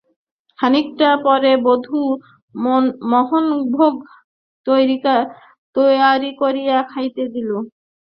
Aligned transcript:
খানিকটা 0.59 1.09
পরে 1.25 1.51
বধূ 1.65 2.01
মোহনভোগ 3.11 3.95
তৈয়ারি 5.75 6.31
করিয়া 6.41 6.77
খাইতে 6.91 7.23
দিল। 7.33 7.49